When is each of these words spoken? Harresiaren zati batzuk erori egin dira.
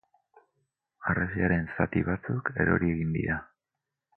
Harresiaren 1.09 1.69
zati 1.75 2.03
batzuk 2.09 2.51
erori 2.65 2.93
egin 2.95 3.17
dira. 3.19 3.41